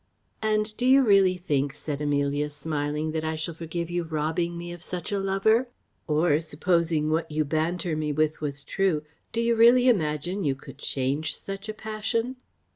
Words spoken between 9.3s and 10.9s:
do you really imagine you could